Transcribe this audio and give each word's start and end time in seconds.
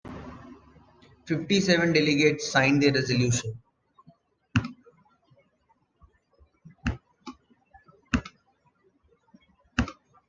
Fifty-seven 1.27 1.93
delegates 1.93 2.51
signed 2.51 2.81
the 2.81 2.89
resolution. 2.89 3.61